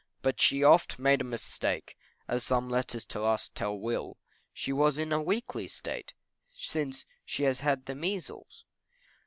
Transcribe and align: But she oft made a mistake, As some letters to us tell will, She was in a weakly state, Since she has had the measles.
But 0.23 0.39
she 0.39 0.63
oft 0.63 0.97
made 0.97 1.21
a 1.21 1.23
mistake, 1.23 1.95
As 2.27 2.43
some 2.43 2.67
letters 2.67 3.05
to 3.05 3.21
us 3.21 3.49
tell 3.49 3.77
will, 3.79 4.17
She 4.51 4.73
was 4.73 4.97
in 4.97 5.11
a 5.11 5.21
weakly 5.21 5.67
state, 5.67 6.15
Since 6.57 7.05
she 7.23 7.43
has 7.43 7.59
had 7.59 7.85
the 7.85 7.93
measles. 7.93 8.65